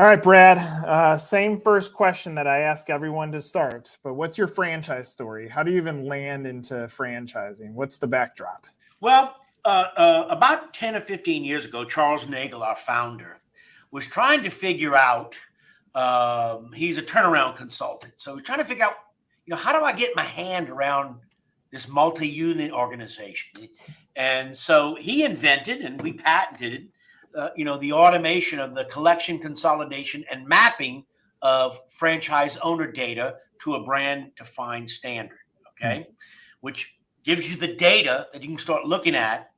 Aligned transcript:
All 0.00 0.06
right, 0.06 0.22
Brad. 0.22 0.56
Uh, 0.86 1.18
same 1.18 1.60
first 1.60 1.92
question 1.92 2.34
that 2.36 2.46
I 2.46 2.60
ask 2.60 2.88
everyone 2.88 3.30
to 3.32 3.40
start, 3.42 3.98
but 4.02 4.14
what's 4.14 4.38
your 4.38 4.46
franchise 4.46 5.10
story? 5.10 5.46
How 5.46 5.62
do 5.62 5.70
you 5.70 5.76
even 5.76 6.06
land 6.06 6.46
into 6.46 6.72
franchising? 6.86 7.74
What's 7.74 7.98
the 7.98 8.06
backdrop? 8.06 8.66
Well, 9.02 9.36
uh, 9.66 9.88
uh, 9.98 10.26
about 10.30 10.72
10 10.72 10.96
or 10.96 11.02
15 11.02 11.44
years 11.44 11.66
ago, 11.66 11.84
Charles 11.84 12.26
Nagel, 12.26 12.62
our 12.62 12.78
founder, 12.78 13.42
was 13.90 14.06
trying 14.06 14.42
to 14.42 14.48
figure 14.48 14.96
out, 14.96 15.36
um, 15.94 16.72
he's 16.72 16.96
a 16.96 17.02
turnaround 17.02 17.56
consultant. 17.56 18.14
So 18.16 18.36
he's 18.36 18.46
trying 18.46 18.60
to 18.60 18.64
figure 18.64 18.86
out, 18.86 18.94
you 19.44 19.50
know, 19.50 19.58
how 19.58 19.78
do 19.78 19.84
I 19.84 19.92
get 19.92 20.16
my 20.16 20.24
hand 20.24 20.70
around 20.70 21.16
this 21.72 21.88
multi 21.88 22.26
unit 22.26 22.72
organization? 22.72 23.68
And 24.16 24.56
so 24.56 24.94
he 24.94 25.24
invented 25.24 25.82
and 25.82 26.00
we 26.00 26.14
patented 26.14 26.88
uh, 27.34 27.50
you 27.56 27.64
know, 27.64 27.78
the 27.78 27.92
automation 27.92 28.58
of 28.58 28.74
the 28.74 28.84
collection, 28.86 29.38
consolidation, 29.38 30.24
and 30.30 30.46
mapping 30.46 31.04
of 31.42 31.78
franchise 31.88 32.58
owner 32.62 32.90
data 32.90 33.36
to 33.60 33.74
a 33.74 33.84
brand 33.84 34.30
defined 34.36 34.90
standard. 34.90 35.38
Okay, 35.70 36.00
mm-hmm. 36.00 36.10
which 36.60 36.94
gives 37.22 37.50
you 37.50 37.56
the 37.56 37.74
data 37.74 38.26
that 38.32 38.42
you 38.42 38.48
can 38.48 38.58
start 38.58 38.84
looking 38.84 39.14
at, 39.14 39.50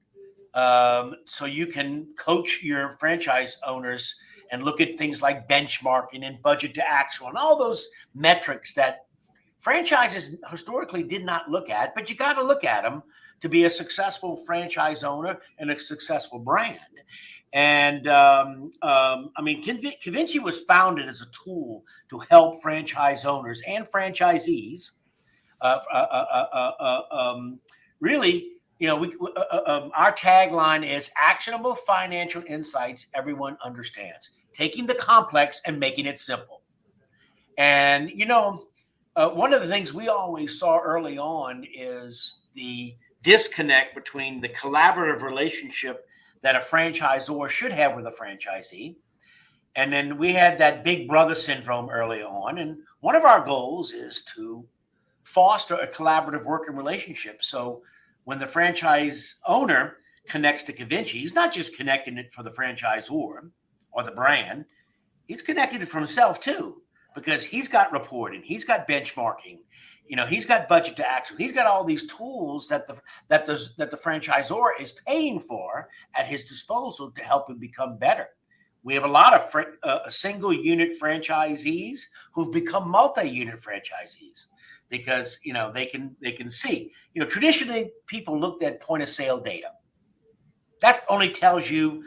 um, 0.55 1.15
so 1.25 1.45
you 1.45 1.67
can 1.67 2.07
coach 2.17 2.63
your 2.63 2.97
franchise 2.99 3.59
owners 3.67 4.17
and 4.51 4.63
look 4.63 4.81
at 4.81 4.99
things 4.99 5.23
like 5.23 5.49
benchmarking 5.49 6.25
and 6.25 6.41
budget 6.43 6.75
to 6.75 6.89
actual 6.89 7.29
and 7.29 7.39
all 7.39 7.59
those 7.59 7.89
metrics 8.15 8.75
that 8.75 9.07
franchises 9.61 10.37
historically 10.51 11.03
did 11.03 11.25
not 11.25 11.49
look 11.49 11.71
at, 11.71 11.95
but 11.95 12.11
you 12.11 12.17
got 12.17 12.35
to 12.35 12.43
look 12.43 12.65
at 12.65 12.83
them 12.83 13.03
to 13.41 13.49
be 13.49 13.65
a 13.65 13.71
successful 13.71 14.37
franchise 14.37 15.05
owner 15.05 15.39
and 15.59 15.71
a 15.71 15.79
successful 15.79 16.39
brand. 16.39 16.79
And 17.53 18.09
um, 18.09 18.71
um, 18.81 19.31
I 19.37 19.43
mean, 19.43 19.63
Qvinci 19.63 20.43
was 20.43 20.61
founded 20.61 21.07
as 21.09 21.21
a 21.21 21.27
tool 21.33 21.85
to 22.09 22.19
help 22.31 22.63
franchise 22.63 23.27
owners 23.27 23.63
and 23.67 23.87
franchisees. 23.91 24.93
Uh, 25.61 25.79
uh, 25.93 25.97
uh, 25.97 26.47
uh, 26.53 26.73
uh 26.81 27.03
um, 27.11 27.61
really, 28.01 28.53
you 28.79 28.89
know, 28.89 28.97
we, 28.97 29.15
uh, 29.37 29.61
um, 29.67 29.93
our 29.95 30.13
tagline 30.13 30.85
is 30.87 31.11
actionable 31.17 31.75
financial 31.75 32.43
insights 32.49 33.09
everyone 33.15 33.57
understands, 33.63 34.39
taking 34.55 34.87
the 34.87 34.95
complex 34.95 35.61
and 35.67 35.79
making 35.79 36.07
it 36.07 36.19
simple. 36.19 36.63
And, 37.59 38.11
you 38.11 38.25
know, 38.25 38.65
one 39.15 39.53
of 39.53 39.61
the 39.61 39.69
things 39.69 39.93
we 39.93 40.09
always 40.09 40.59
saw 40.59 40.79
early 40.79 41.19
on 41.19 41.67
is 41.73 42.41
the 42.55 42.97
disconnect 43.23 43.95
between 43.95 44.41
the 44.41 44.49
collaborative 44.49 45.21
relationship 45.21 46.07
that 46.43 46.57
a 46.57 46.61
franchisor 46.61 47.49
should 47.49 47.73
have 47.73 47.97
with 47.97 48.07
a 48.07 48.11
franchisee. 48.11 48.97
And 49.75 49.93
then 49.93 50.19
we 50.19 50.33
had 50.33 50.59
that 50.59 50.85
big 50.85 51.09
brother 51.09 51.35
syndrome 51.35 51.89
early 51.89 52.23
on. 52.23 52.59
And 52.59 52.79
one 53.01 53.15
of 53.15 53.25
our 53.25 53.45
goals 53.45 53.93
is 53.93 54.23
to 54.37 54.67
foster 55.23 55.77
a 55.77 55.89
collaborative 55.89 56.45
working 56.45 56.77
relationship. 56.77 57.43
So 57.43 57.83
when 58.25 58.39
the 58.39 58.47
franchise 58.47 59.37
owner 59.47 59.97
connects 60.29 60.65
to 60.65 60.73
Qvinci, 60.73 61.13
he's 61.13 61.35
not 61.35 61.53
just 61.53 61.77
connecting 61.77 62.19
it 62.19 62.33
for 62.33 62.43
the 62.43 62.51
franchisor 62.51 63.11
or 63.93 64.03
the 64.03 64.11
brand, 64.11 64.67
he's 65.27 65.43
connected 65.43 65.83
it 65.83 65.89
for 65.89 65.99
himself 65.99 66.41
too, 66.41 66.83
because 67.15 67.43
he's 67.43 67.69
got 67.69 67.93
reporting, 67.93 68.43
he's 68.43 68.65
got 68.65 68.89
benchmarking, 68.89 69.59
you 70.07 70.17
know, 70.17 70.27
he's 70.27 70.45
got 70.45 70.69
budget 70.69 70.97
to 70.97 71.11
action. 71.11 71.37
He's 71.39 71.53
got 71.53 71.67
all 71.67 71.85
these 71.85 72.07
tools 72.07 72.69
that 72.69 72.87
the 72.87 72.97
that 73.29 73.47
the 73.47 73.59
that 73.79 73.91
the 73.91 73.97
franchisor 73.97 74.69
is 74.81 74.93
paying 75.07 75.41
for 75.41 75.89
at 76.15 76.27
his 76.27 76.45
disposal 76.45 77.11
to 77.13 77.23
help 77.23 77.49
him 77.49 77.59
become 77.59 77.97
better. 77.99 78.29
We 78.85 78.95
have 78.95 79.05
a 79.05 79.09
lot 79.09 79.33
of 79.33 79.49
fr- 79.51 79.79
uh, 79.85 80.09
single 80.09 80.53
unit 80.53 81.01
franchisees 81.01 82.01
who've 82.35 82.53
become 82.53 82.91
multi-unit 82.91 83.61
franchisees 83.63 84.47
because 84.89 85.39
you 85.45 85.53
know 85.53 85.73
they 85.73 85.87
can 85.87 86.15
they 86.21 86.33
can 86.33 86.51
see. 86.51 86.93
You 87.15 87.23
know, 87.23 87.29
traditionally 87.29 87.93
people 88.07 88.39
looked 88.39 88.63
at 88.63 88.81
point 88.81 89.03
of 89.03 89.09
sale 89.09 89.41
data. 89.41 89.69
That 90.81 91.05
only 91.09 91.31
tells 91.31 91.71
you 91.71 92.03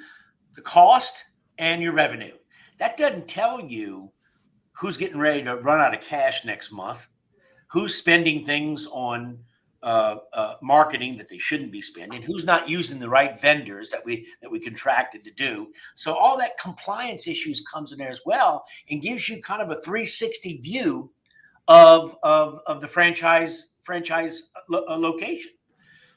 the 0.55 0.61
cost 0.61 1.23
and 1.57 1.81
your 1.81 1.93
revenue. 1.93 2.33
That 2.77 2.97
doesn't 2.97 3.29
tell 3.29 3.61
you 3.61 4.11
who's 4.73 4.97
getting 4.97 5.17
ready 5.17 5.41
to 5.43 5.55
run 5.55 5.79
out 5.79 5.95
of 5.95 6.01
cash 6.01 6.43
next 6.43 6.73
month 6.73 7.07
who's 7.75 7.93
spending 7.93 8.45
things 8.45 8.87
on 8.93 9.37
uh, 9.83 10.15
uh, 10.31 10.53
marketing 10.61 11.17
that 11.17 11.27
they 11.27 11.37
shouldn't 11.37 11.73
be 11.73 11.81
spending, 11.81 12.21
who's 12.21 12.45
not 12.45 12.69
using 12.69 12.99
the 12.99 13.09
right 13.09 13.37
vendors 13.37 13.89
that 13.91 14.03
we 14.05 14.25
that 14.41 14.49
we 14.49 14.61
contracted 14.61 15.25
to 15.25 15.31
do. 15.31 15.67
So 15.93 16.13
all 16.13 16.37
that 16.37 16.57
compliance 16.57 17.27
issues 17.27 17.65
comes 17.69 17.91
in 17.91 17.97
there 17.97 18.09
as 18.09 18.21
well, 18.25 18.63
and 18.89 19.01
gives 19.01 19.27
you 19.27 19.43
kind 19.43 19.61
of 19.61 19.71
a 19.71 19.81
360 19.81 20.59
view 20.59 21.11
of 21.67 22.15
of, 22.23 22.61
of 22.65 22.79
the 22.79 22.87
franchise 22.87 23.73
franchise 23.83 24.43
lo- 24.69 24.85
uh, 24.87 24.97
location. 24.97 25.51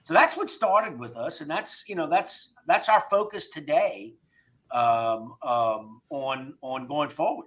So 0.02 0.14
that's 0.14 0.36
what 0.36 0.50
started 0.50 0.96
with 0.96 1.16
us, 1.16 1.40
and 1.40 1.50
that's 1.50 1.88
you 1.88 1.96
know 1.96 2.08
that's 2.08 2.54
that's 2.68 2.88
our 2.88 3.02
focus 3.10 3.48
today 3.48 4.14
um, 4.70 5.34
um, 5.42 6.02
on 6.08 6.54
on 6.62 6.86
going 6.86 7.10
forward. 7.10 7.46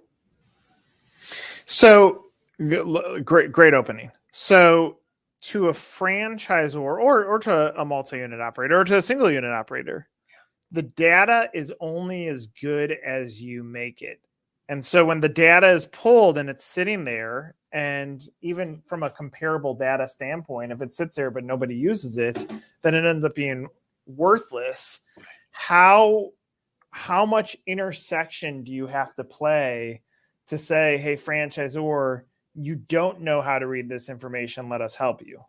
So 1.64 2.26
Great, 2.58 3.52
great 3.52 3.74
opening. 3.74 4.10
So, 4.30 4.98
to 5.42 5.68
a 5.68 5.72
franchisor 5.72 6.76
or 6.76 7.24
or 7.24 7.38
to 7.40 7.80
a 7.80 7.84
multi-unit 7.84 8.40
operator 8.40 8.80
or 8.80 8.84
to 8.84 8.98
a 8.98 9.02
single 9.02 9.30
unit 9.30 9.50
operator, 9.50 10.08
the 10.70 10.82
data 10.82 11.48
is 11.52 11.72
only 11.80 12.28
as 12.28 12.46
good 12.46 12.96
as 13.04 13.42
you 13.42 13.64
make 13.64 14.02
it. 14.02 14.20
And 14.68 14.84
so 14.84 15.04
when 15.04 15.20
the 15.20 15.28
data 15.28 15.68
is 15.68 15.86
pulled 15.86 16.38
and 16.38 16.48
it's 16.48 16.64
sitting 16.64 17.04
there, 17.04 17.56
and 17.72 18.26
even 18.40 18.82
from 18.86 19.02
a 19.02 19.10
comparable 19.10 19.74
data 19.74 20.08
standpoint, 20.08 20.72
if 20.72 20.80
it 20.80 20.94
sits 20.94 21.16
there 21.16 21.30
but 21.30 21.44
nobody 21.44 21.74
uses 21.74 22.18
it, 22.18 22.50
then 22.82 22.94
it 22.94 23.04
ends 23.04 23.24
up 23.24 23.34
being 23.34 23.66
worthless. 24.06 25.00
How 25.50 26.30
how 26.90 27.26
much 27.26 27.56
intersection 27.66 28.62
do 28.62 28.72
you 28.72 28.86
have 28.86 29.14
to 29.16 29.24
play 29.24 30.02
to 30.46 30.58
say, 30.58 30.98
hey, 30.98 31.16
franchisor, 31.16 32.22
you 32.54 32.76
don't 32.76 33.20
know 33.20 33.40
how 33.40 33.58
to 33.58 33.66
read 33.66 33.88
this 33.88 34.08
information, 34.08 34.68
let 34.68 34.80
us 34.80 34.94
help 34.94 35.24
you. 35.24 35.40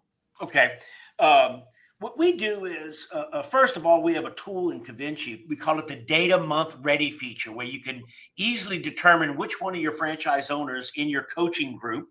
Okay. 0.41 0.78
Um, 1.19 1.64
what 2.00 2.18
we 2.18 2.36
do 2.36 2.66
is, 2.66 3.08
uh, 3.14 3.25
uh, 3.31 3.41
first 3.41 3.78
of 3.78 3.86
all, 3.86 4.02
we 4.03 4.14
have 4.14 4.25
a 4.25 4.31
tool 4.31 4.72
in 4.72 4.84
Qvinci. 4.84 5.47
We 5.47 5.56
call 5.56 5.80
it 5.80 5.88
the 5.88 5.96
Data 5.96 6.38
Month 6.38 6.75
Ready 6.81 7.12
feature, 7.12 7.53
where 7.53 7.66
you 7.66 7.80
can 7.81 8.03
easily 8.36 8.78
determine 8.78 9.38
which 9.38 9.62
one 9.62 9.74
of 9.74 9.81
your 9.81 9.94
franchise 9.94 10.52
owners 10.52 10.91
in 10.96 11.08
your 11.08 11.24
coaching 11.24 11.78
group 11.78 12.09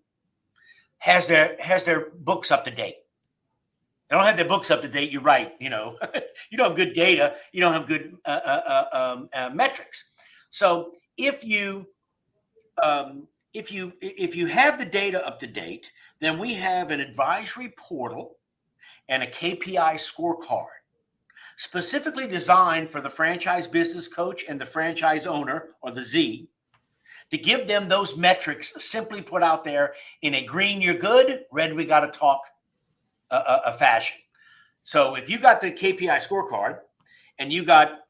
has 0.98 1.26
their 1.26 1.56
has 1.60 1.84
their 1.84 2.10
books 2.20 2.50
up 2.50 2.64
to 2.64 2.70
date. 2.70 2.94
They 4.08 4.16
don't 4.16 4.24
have 4.24 4.36
their 4.36 4.46
books 4.46 4.70
up 4.70 4.82
to 4.82 4.88
date. 4.88 5.10
You're 5.10 5.20
right. 5.20 5.52
You 5.60 5.68
know, 5.68 5.98
you 6.50 6.56
don't 6.56 6.68
have 6.68 6.76
good 6.76 6.94
data. 6.94 7.34
You 7.52 7.60
don't 7.60 7.74
have 7.74 7.86
good 7.86 8.14
uh, 8.24 8.40
uh, 8.44 8.62
uh 8.92 8.96
um, 8.96 9.28
uh, 9.34 9.50
metrics. 9.52 10.04
So 10.50 10.92
if 11.18 11.44
you 11.44 11.86
um, 12.82 13.26
if 13.54 13.70
you 13.70 13.92
if 14.00 14.34
you 14.34 14.46
have 14.46 14.78
the 14.78 14.84
data 14.84 15.24
up 15.26 15.38
to 15.40 15.46
date, 15.46 15.90
then 16.20 16.38
we 16.38 16.54
have 16.54 16.90
an 16.90 17.00
advisory 17.00 17.74
portal 17.76 18.36
and 19.08 19.22
a 19.22 19.26
KPI 19.26 19.94
scorecard 19.94 20.66
specifically 21.56 22.26
designed 22.26 22.88
for 22.88 23.00
the 23.00 23.10
franchise 23.10 23.66
business 23.66 24.08
coach 24.08 24.44
and 24.48 24.60
the 24.60 24.66
franchise 24.66 25.26
owner 25.26 25.70
or 25.82 25.90
the 25.90 26.02
Z 26.02 26.48
to 27.30 27.38
give 27.38 27.66
them 27.66 27.88
those 27.88 28.16
metrics 28.16 28.72
simply 28.82 29.22
put 29.22 29.42
out 29.42 29.64
there 29.64 29.94
in 30.22 30.34
a 30.34 30.44
green 30.44 30.80
you're 30.82 30.94
good, 30.94 31.44
red 31.50 31.74
we 31.74 31.84
got 31.84 32.00
to 32.00 32.18
talk 32.18 32.42
a, 33.30 33.34
uh, 33.34 33.38
a, 33.38 33.68
uh, 33.68 33.72
a 33.72 33.78
fashion. 33.78 34.18
So 34.82 35.14
if 35.14 35.30
you 35.30 35.38
got 35.38 35.60
the 35.60 35.72
KPI 35.72 36.26
scorecard 36.26 36.80
and 37.38 37.52
you 37.52 37.64
got 37.64 38.00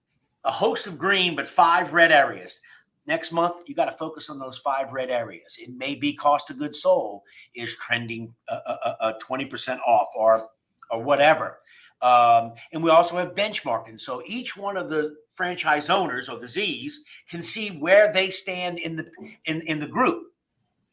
a 0.44 0.50
host 0.50 0.86
of 0.86 0.98
green 0.98 1.36
but 1.36 1.46
five 1.46 1.92
red 1.92 2.10
areas, 2.10 2.60
Next 3.06 3.32
month, 3.32 3.56
you 3.66 3.74
got 3.74 3.86
to 3.86 3.92
focus 3.92 4.30
on 4.30 4.38
those 4.38 4.58
five 4.58 4.92
red 4.92 5.10
areas. 5.10 5.56
It 5.58 5.70
may 5.76 5.94
be 5.94 6.14
cost 6.14 6.50
of 6.50 6.58
goods 6.58 6.80
sold 6.82 7.22
is 7.54 7.74
trending 7.76 8.32
uh, 8.48 8.60
uh, 8.66 8.94
uh, 9.00 9.12
20% 9.18 9.78
off 9.86 10.08
or, 10.14 10.48
or 10.90 11.02
whatever. 11.02 11.58
Um, 12.00 12.54
and 12.72 12.82
we 12.82 12.90
also 12.90 13.16
have 13.16 13.34
benchmarking. 13.34 14.00
So 14.00 14.22
each 14.26 14.56
one 14.56 14.76
of 14.76 14.88
the 14.88 15.16
franchise 15.34 15.88
owners 15.90 16.28
or 16.28 16.38
the 16.38 16.48
Z's 16.48 17.04
can 17.28 17.42
see 17.42 17.70
where 17.70 18.12
they 18.12 18.30
stand 18.30 18.78
in 18.78 18.96
the 18.96 19.06
in, 19.46 19.62
in 19.62 19.78
the 19.78 19.86
group 19.86 20.24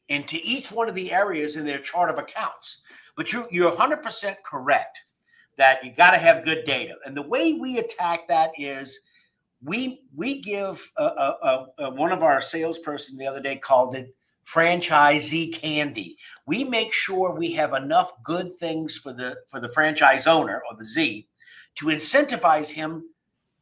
into 0.07 0.39
each 0.43 0.71
one 0.71 0.87
of 0.87 0.95
the 0.95 1.11
areas 1.11 1.55
in 1.55 1.65
their 1.65 1.79
chart 1.79 2.09
of 2.09 2.17
accounts. 2.17 2.81
But 3.15 3.33
you're 3.33 3.47
you're 3.51 3.71
100% 3.71 4.35
correct 4.45 5.01
that 5.57 5.83
you 5.83 5.91
got 5.91 6.11
to 6.11 6.17
have 6.17 6.45
good 6.45 6.63
data. 6.65 6.95
And 7.05 7.17
the 7.17 7.21
way 7.21 7.53
we 7.53 7.79
attack 7.79 8.27
that 8.27 8.51
is 8.57 8.99
we 9.63 10.01
we 10.15 10.41
give 10.41 10.89
a, 10.97 11.03
a, 11.03 11.65
a, 11.79 11.89
one 11.89 12.11
of 12.11 12.23
our 12.23 12.41
salesperson 12.41 13.17
the 13.17 13.27
other 13.27 13.41
day 13.41 13.57
called 13.57 13.95
it 13.95 14.15
franchisee 14.45 15.53
candy. 15.53 16.17
We 16.47 16.63
make 16.63 16.93
sure 16.93 17.31
we 17.31 17.51
have 17.53 17.73
enough 17.73 18.11
good 18.23 18.53
things 18.53 18.95
for 18.95 19.13
the 19.13 19.37
for 19.47 19.59
the 19.59 19.69
franchise 19.69 20.27
owner 20.27 20.61
or 20.69 20.77
the 20.77 20.85
Z 20.85 21.27
to 21.75 21.85
incentivize 21.87 22.69
him 22.69 23.03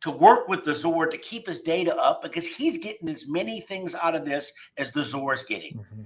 to 0.02 0.12
work 0.12 0.48
with 0.48 0.64
the 0.64 0.76
Zor 0.76 1.08
to 1.08 1.18
keep 1.18 1.48
his 1.48 1.62
data 1.62 1.96
up 1.96 2.22
because 2.22 2.46
he's 2.46 2.78
getting 2.78 3.10
as 3.10 3.28
many 3.28 3.62
things 3.62 3.96
out 3.96 4.16
of 4.16 4.26
this 4.26 4.54
as 4.78 4.92
the 4.92 5.04
Zor 5.04 5.34
is 5.34 5.44
getting. 5.44 5.74
Mm-hmm. 5.74 6.04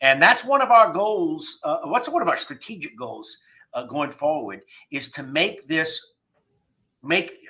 And 0.00 0.20
that's 0.20 0.44
one 0.44 0.62
of 0.62 0.70
our 0.70 0.92
goals. 0.92 1.60
Uh, 1.62 1.80
what's 1.84 2.08
one 2.08 2.22
of 2.22 2.28
our 2.28 2.36
strategic 2.36 2.98
goals 2.98 3.36
uh, 3.74 3.84
going 3.84 4.10
forward 4.10 4.62
is 4.90 5.10
to 5.12 5.22
make 5.22 5.68
this 5.68 6.11
make 7.02 7.46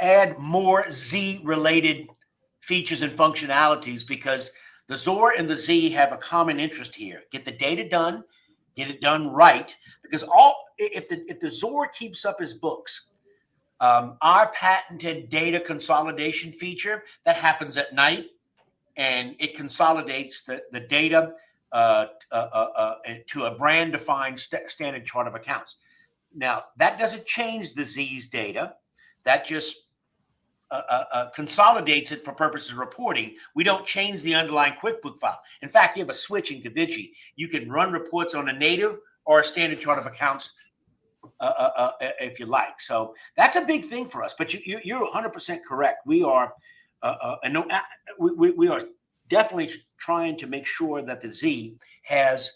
add 0.00 0.38
more 0.38 0.90
Z 0.90 1.40
related 1.44 2.06
features 2.60 3.02
and 3.02 3.12
functionalities 3.12 4.06
because 4.06 4.52
the 4.88 4.96
Zor 4.96 5.32
and 5.36 5.48
the 5.48 5.56
Z 5.56 5.90
have 5.90 6.12
a 6.12 6.16
common 6.16 6.60
interest 6.60 6.94
here. 6.94 7.22
Get 7.30 7.44
the 7.44 7.52
data 7.52 7.88
done, 7.88 8.24
get 8.76 8.88
it 8.88 9.00
done 9.00 9.28
right. 9.28 9.74
Because 10.02 10.22
all 10.22 10.64
if 10.78 11.08
the 11.08 11.24
if 11.28 11.40
the 11.40 11.50
Zor 11.50 11.88
keeps 11.88 12.24
up 12.24 12.40
his 12.40 12.54
books, 12.54 13.10
um, 13.80 14.16
our 14.22 14.52
patented 14.52 15.30
data 15.30 15.60
consolidation 15.60 16.52
feature 16.52 17.04
that 17.24 17.36
happens 17.36 17.76
at 17.76 17.94
night, 17.94 18.26
and 18.96 19.34
it 19.38 19.56
consolidates 19.56 20.42
the 20.42 20.62
the 20.72 20.80
data 20.80 21.32
uh, 21.72 22.06
uh, 22.30 22.34
uh, 22.34 22.68
uh 22.76 22.94
to 23.28 23.44
a 23.44 23.50
brand 23.50 23.92
defined 23.92 24.38
st- 24.38 24.70
standard 24.70 25.06
chart 25.06 25.26
of 25.26 25.34
accounts. 25.34 25.76
Now 26.34 26.64
that 26.76 26.98
doesn't 26.98 27.24
change 27.24 27.74
the 27.74 27.84
Z's 27.84 28.28
data. 28.28 28.74
That 29.24 29.46
just 29.46 29.88
uh, 30.70 30.82
uh, 30.88 31.04
uh, 31.12 31.30
consolidates 31.30 32.12
it 32.12 32.24
for 32.24 32.32
purposes 32.32 32.70
of 32.70 32.78
reporting. 32.78 33.36
We 33.54 33.62
don't 33.62 33.84
change 33.84 34.22
the 34.22 34.34
underlying 34.34 34.72
QuickBook 34.82 35.20
file. 35.20 35.40
In 35.60 35.68
fact, 35.68 35.96
you 35.96 36.02
have 36.02 36.08
a 36.08 36.14
switch 36.14 36.50
in 36.50 36.62
Qvinci. 36.62 37.10
You 37.36 37.48
can 37.48 37.70
run 37.70 37.92
reports 37.92 38.34
on 38.34 38.48
a 38.48 38.52
native 38.54 38.98
or 39.26 39.40
a 39.40 39.44
standard 39.44 39.80
chart 39.80 39.98
of 39.98 40.06
accounts 40.06 40.54
uh, 41.40 41.44
uh, 41.44 41.70
uh, 41.76 42.10
if 42.20 42.40
you 42.40 42.46
like. 42.46 42.80
So 42.80 43.14
that's 43.36 43.56
a 43.56 43.60
big 43.60 43.84
thing 43.84 44.08
for 44.08 44.24
us. 44.24 44.34
But 44.36 44.54
you, 44.54 44.80
you, 44.82 44.96
are 44.96 45.22
100% 45.22 45.60
correct. 45.62 46.06
We 46.06 46.22
are, 46.22 46.52
and 47.02 47.52
no, 47.52 47.66
we, 48.18 48.50
we 48.50 48.68
are 48.68 48.82
definitely 49.28 49.72
trying 49.98 50.36
to 50.38 50.46
make 50.46 50.66
sure 50.66 51.02
that 51.02 51.20
the 51.20 51.32
Z 51.32 51.76
has 52.04 52.50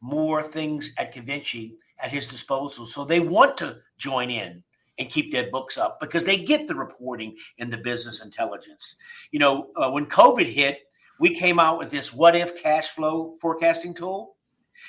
more 0.00 0.42
things 0.42 0.94
at 0.98 1.14
Qvinci 1.14 1.74
at 2.00 2.10
his 2.10 2.28
disposal. 2.28 2.86
So 2.86 3.04
they 3.04 3.20
want 3.20 3.56
to 3.58 3.76
join 3.98 4.30
in 4.30 4.62
and 4.98 5.10
keep 5.10 5.32
their 5.32 5.50
books 5.50 5.78
up 5.78 6.00
because 6.00 6.24
they 6.24 6.38
get 6.38 6.66
the 6.66 6.74
reporting 6.74 7.36
and 7.58 7.72
the 7.72 7.78
business 7.78 8.22
intelligence. 8.22 8.96
You 9.30 9.38
know, 9.38 9.70
uh, 9.76 9.90
when 9.90 10.06
COVID 10.06 10.46
hit, 10.46 10.80
we 11.20 11.34
came 11.34 11.58
out 11.58 11.78
with 11.78 11.90
this 11.90 12.12
what 12.12 12.36
if 12.36 12.60
cash 12.60 12.88
flow 12.88 13.36
forecasting 13.40 13.94
tool. 13.94 14.36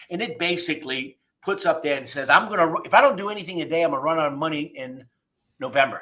And 0.09 0.21
it 0.21 0.37
basically 0.37 1.17
puts 1.41 1.65
up 1.65 1.81
there 1.81 1.97
and 1.97 2.07
says, 2.07 2.29
I'm 2.29 2.47
going 2.47 2.59
to, 2.59 2.81
if 2.85 2.93
I 2.93 3.01
don't 3.01 3.17
do 3.17 3.29
anything 3.29 3.59
today, 3.59 3.83
I'm 3.83 3.91
going 3.91 4.01
to 4.01 4.05
run 4.05 4.19
out 4.19 4.31
of 4.31 4.37
money 4.37 4.73
in 4.75 5.05
November. 5.59 6.01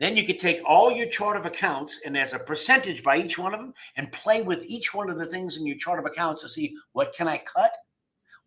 Then 0.00 0.16
you 0.16 0.26
could 0.26 0.38
take 0.38 0.62
all 0.64 0.90
your 0.90 1.08
chart 1.08 1.36
of 1.36 1.46
accounts 1.46 2.00
and 2.04 2.16
as 2.16 2.32
a 2.32 2.38
percentage 2.38 3.02
by 3.02 3.18
each 3.18 3.38
one 3.38 3.54
of 3.54 3.60
them 3.60 3.72
and 3.96 4.10
play 4.12 4.42
with 4.42 4.64
each 4.64 4.92
one 4.92 5.10
of 5.10 5.18
the 5.18 5.26
things 5.26 5.56
in 5.56 5.66
your 5.66 5.76
chart 5.76 5.98
of 5.98 6.06
accounts 6.06 6.42
to 6.42 6.48
see 6.48 6.74
what 6.92 7.14
can 7.14 7.28
I 7.28 7.38
cut? 7.38 7.72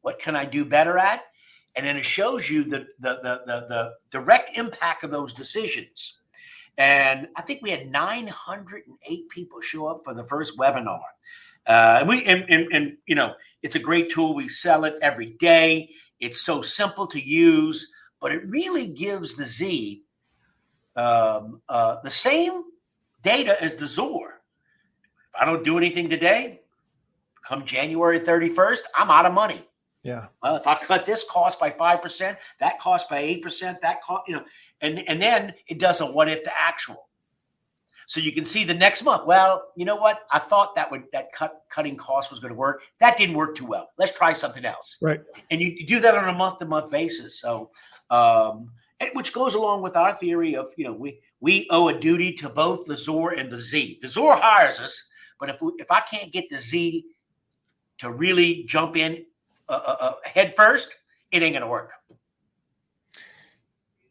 What 0.02 0.20
can 0.20 0.36
I 0.36 0.46
do 0.46 0.66
better 0.66 0.98
at? 0.98 1.22
And 1.76 1.86
then 1.86 1.98
it 1.98 2.06
shows 2.06 2.50
you 2.50 2.64
the 2.64 2.88
the 3.00 3.20
the 3.24 3.42
the, 3.46 3.66
the 3.70 3.94
direct 4.12 4.58
impact 4.58 5.04
of 5.04 5.12
those 5.12 5.34
decisions. 5.34 6.20
And 6.78 7.28
I 7.36 7.44
think 7.44 7.62
we 7.62 7.70
had 7.70 7.92
908 7.92 9.30
people 9.30 9.62
show 9.62 9.86
up 9.88 10.02
for 10.04 10.16
the 10.16 10.24
first 10.24 10.58
webinar. 10.58 11.02
Uh, 11.68 11.98
and 12.00 12.10
we 12.10 12.24
and, 12.26 12.46
and, 12.50 12.68
and 12.74 12.98
you 13.06 13.16
know 13.16 13.34
it's 13.62 13.76
a 13.76 13.80
great 13.80 14.10
tool. 14.10 14.36
We 14.36 14.50
sell 14.50 14.86
it 14.86 14.96
every 15.02 15.28
day. 15.28 15.90
It's 16.20 16.42
so 16.42 16.62
simple 16.62 17.08
to 17.08 17.20
use, 17.20 17.92
but 18.20 18.32
it 18.32 18.48
really 18.48 18.88
gives 18.88 19.36
the 19.36 19.46
Z 19.46 20.04
um, 20.96 21.62
uh, 21.70 21.98
the 22.04 22.12
same 22.12 22.64
data 23.24 23.62
as 23.62 23.76
the 23.76 23.88
Zor. 23.88 24.42
If 25.34 25.42
I 25.42 25.46
don't 25.46 25.64
do 25.64 25.78
anything 25.78 26.10
today, 26.10 26.62
come 27.46 27.66
January 27.66 28.20
31st, 28.20 28.82
I'm 28.96 29.10
out 29.10 29.26
of 29.26 29.34
money. 29.34 29.62
Yeah. 30.04 30.26
Well, 30.42 30.58
if 30.58 30.68
I 30.68 30.76
cut 30.76 31.06
this 31.06 31.26
cost 31.30 31.60
by 31.60 31.72
five 31.72 32.02
percent, 32.02 32.38
that 32.60 32.78
cost 32.80 33.10
by 33.10 33.20
eight 33.20 33.42
percent, 33.42 33.80
that 33.82 34.02
cost, 34.02 34.28
you 34.28 34.36
know, 34.36 34.44
and 34.82 35.00
and 35.08 35.22
then 35.22 35.54
it 35.68 35.80
does 35.80 36.02
a 36.02 36.06
what 36.06 36.30
if 36.30 36.44
to 36.44 36.52
actual. 36.60 37.08
So 38.06 38.20
you 38.20 38.34
can 38.34 38.44
see 38.44 38.66
the 38.66 38.74
next 38.74 39.04
month. 39.04 39.26
Well, 39.26 39.72
you 39.78 39.86
know 39.86 39.96
what? 39.96 40.20
I 40.30 40.40
thought 40.40 40.76
that 40.76 40.92
would 40.92 41.06
that 41.14 41.32
cut 41.34 41.64
cutting 41.70 41.96
cost 41.96 42.32
was 42.32 42.42
going 42.42 42.54
to 42.54 42.58
work. 42.58 42.82
That 43.00 43.18
didn't 43.18 43.36
work 43.36 43.56
too 43.56 43.66
well. 43.66 43.92
Let's 43.98 44.12
try 44.12 44.34
something 44.34 44.66
else. 44.66 44.98
Right. 45.02 45.22
And 45.52 45.62
you, 45.62 45.70
you 45.70 45.88
do 45.88 46.00
that 46.02 46.16
on 46.16 46.28
a 46.28 46.38
month 46.38 46.60
to 46.60 46.66
month 46.66 46.92
basis. 46.92 47.40
So, 47.40 47.72
um, 48.10 48.70
which 49.14 49.32
goes 49.32 49.54
along 49.54 49.84
with 49.84 49.96
our 49.96 50.14
theory 50.16 50.56
of 50.56 50.68
you 50.76 50.84
know 50.84 50.94
we 50.94 51.22
we 51.40 51.66
owe 51.70 51.88
a 51.88 51.98
duty 51.98 52.34
to 52.34 52.50
both 52.50 52.86
the 52.86 52.98
Zor 52.98 53.32
and 53.32 53.50
the 53.50 53.58
Z. 53.58 54.00
The 54.02 54.10
Zor 54.10 54.36
hires 54.36 54.80
us, 54.80 55.10
but 55.40 55.50
if 55.50 55.62
we, 55.62 55.72
if 55.78 55.90
I 55.90 56.02
can't 56.02 56.32
get 56.32 56.50
the 56.50 56.58
Z 56.60 57.06
to 58.00 58.12
really 58.12 58.66
jump 58.66 58.98
in 58.98 59.26
uh, 59.70 59.72
uh, 59.74 59.98
uh, 60.00 60.14
head 60.24 60.54
first, 60.56 60.96
it 61.32 61.42
ain't 61.42 61.54
gonna 61.54 61.68
work. 61.68 61.92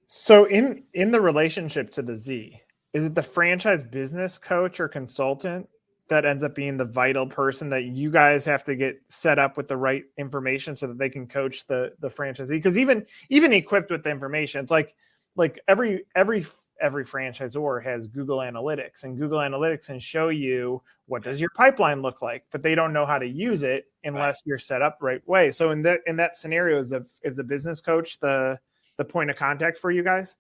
So 0.06 0.44
in 0.44 0.84
in 0.94 1.10
the 1.10 1.20
relationship 1.20 1.90
to 1.92 2.02
the 2.02 2.16
Z, 2.16 2.60
is 2.92 3.06
it 3.06 3.14
the 3.14 3.22
franchise 3.22 3.82
business 3.82 4.38
coach 4.38 4.80
or 4.80 4.88
consultant 4.88 5.68
that 6.08 6.26
ends 6.26 6.44
up 6.44 6.54
being 6.54 6.76
the 6.76 6.84
vital 6.84 7.26
person 7.26 7.70
that 7.70 7.84
you 7.84 8.10
guys 8.10 8.44
have 8.44 8.64
to 8.64 8.76
get 8.76 9.00
set 9.08 9.38
up 9.38 9.56
with 9.56 9.68
the 9.68 9.76
right 9.76 10.04
information 10.18 10.76
so 10.76 10.86
that 10.86 10.98
they 10.98 11.08
can 11.08 11.26
coach 11.26 11.66
the 11.66 11.92
the 12.00 12.08
franchisee? 12.08 12.50
Because 12.50 12.76
even 12.76 13.06
even 13.30 13.52
equipped 13.52 13.90
with 13.90 14.02
the 14.02 14.10
information, 14.10 14.60
it's 14.60 14.70
like 14.70 14.94
like 15.36 15.58
every 15.68 16.04
every 16.14 16.44
every 16.82 17.04
franchisor 17.04 17.82
has 17.82 18.06
Google 18.06 18.38
Analytics, 18.38 19.04
and 19.04 19.16
Google 19.16 19.38
Analytics 19.38 19.86
can 19.86 19.98
show 19.98 20.28
you 20.28 20.82
what 21.06 21.22
does 21.22 21.40
your 21.40 21.50
pipeline 21.50 22.02
look 22.02 22.20
like, 22.20 22.44
but 22.50 22.62
they 22.62 22.74
don't 22.74 22.92
know 22.92 23.06
how 23.06 23.18
to 23.18 23.26
use 23.26 23.62
it 23.62 23.86
unless 24.04 24.38
right. 24.38 24.42
you're 24.46 24.58
set 24.58 24.82
up 24.82 24.98
right 25.00 25.26
way. 25.28 25.50
So 25.50 25.70
in 25.70 25.82
that 25.82 26.00
in 26.06 26.16
that 26.16 26.36
scenario, 26.36 26.78
is 26.78 26.92
a 26.92 27.04
is 27.22 27.36
the 27.36 27.44
business 27.44 27.80
coach 27.80 28.18
the 28.18 28.58
the 28.98 29.04
point 29.04 29.30
of 29.30 29.36
contact 29.36 29.78
for 29.78 29.90
you 29.90 30.02
guys? 30.02 30.36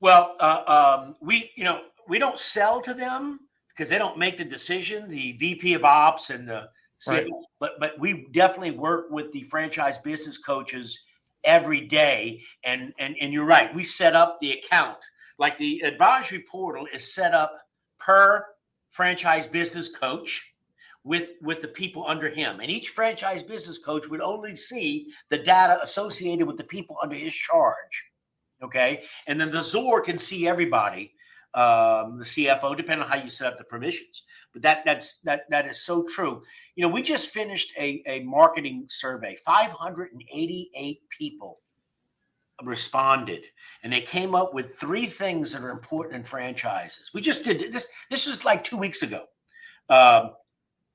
Well, 0.00 0.36
uh, 0.40 0.98
um, 1.00 1.14
we 1.20 1.52
you 1.54 1.64
know 1.64 1.82
we 2.08 2.18
don't 2.18 2.38
sell 2.38 2.80
to 2.82 2.92
them 2.92 3.40
because 3.70 3.88
they 3.88 3.98
don't 3.98 4.18
make 4.18 4.36
the 4.36 4.44
decision. 4.44 5.08
The 5.08 5.32
VP 5.32 5.74
of 5.74 5.84
Ops 5.84 6.30
and 6.30 6.48
the 6.48 6.68
right. 7.06 7.28
but 7.60 7.78
but 7.78 7.98
we 7.98 8.26
definitely 8.32 8.72
work 8.72 9.10
with 9.10 9.32
the 9.32 9.42
franchise 9.44 9.98
business 9.98 10.38
coaches 10.38 11.06
every 11.44 11.82
day. 11.82 12.42
And 12.64 12.92
and 12.98 13.16
and 13.20 13.32
you're 13.32 13.44
right, 13.44 13.74
we 13.74 13.84
set 13.84 14.14
up 14.14 14.38
the 14.40 14.52
account 14.52 14.98
like 15.38 15.56
the 15.58 15.80
advisory 15.80 16.44
portal 16.50 16.86
is 16.92 17.14
set 17.14 17.34
up 17.34 17.58
per 17.98 18.44
franchise 18.90 19.46
business 19.46 19.88
coach 19.88 20.52
with 21.04 21.30
with 21.42 21.60
the 21.62 21.68
people 21.68 22.04
under 22.06 22.28
him. 22.28 22.60
And 22.60 22.70
each 22.70 22.90
franchise 22.90 23.42
business 23.42 23.78
coach 23.78 24.08
would 24.08 24.20
only 24.20 24.56
see 24.56 25.08
the 25.30 25.38
data 25.38 25.78
associated 25.82 26.46
with 26.46 26.56
the 26.56 26.64
people 26.64 26.96
under 27.02 27.16
his 27.16 27.32
charge 27.32 28.04
okay? 28.62 29.02
And 29.26 29.40
then 29.40 29.50
the 29.50 29.62
zor 29.62 30.00
can 30.00 30.18
see 30.18 30.48
everybody 30.48 31.14
um, 31.54 32.18
the 32.18 32.24
cfo 32.24 32.76
depending 32.76 33.04
on 33.04 33.10
how 33.10 33.16
you 33.16 33.30
set 33.30 33.46
up 33.46 33.58
the 33.58 33.64
permissions. 33.64 34.24
But 34.52 34.62
that 34.62 34.84
that's 34.84 35.20
that 35.22 35.42
that 35.50 35.66
is 35.66 35.82
so 35.82 36.04
true. 36.04 36.42
You 36.76 36.82
know 36.82 36.92
we 36.92 37.02
just 37.02 37.28
finished 37.28 37.72
a, 37.78 38.02
a 38.06 38.20
marketing 38.20 38.84
survey 38.88 39.36
588 39.44 41.00
people 41.16 41.60
responded 42.64 43.42
and 43.82 43.92
they 43.92 44.00
came 44.00 44.34
up 44.34 44.52
with 44.54 44.76
three 44.76 45.06
things 45.06 45.52
that 45.52 45.62
are 45.62 45.70
important 45.70 46.16
in 46.16 46.24
franchises. 46.24 47.10
We 47.14 47.20
just 47.20 47.44
did 47.44 47.72
this. 47.72 47.86
This 48.10 48.26
was 48.26 48.44
like 48.44 48.64
two 48.64 48.76
weeks 48.76 49.02
ago. 49.02 49.24
Um, 49.88 50.32